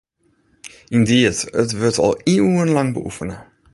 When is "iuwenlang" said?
2.33-2.89